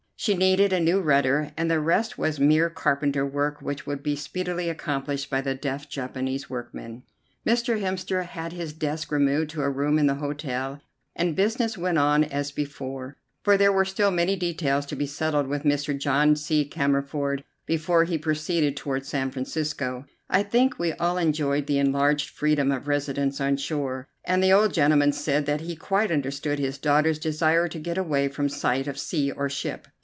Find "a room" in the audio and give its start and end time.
9.63-9.97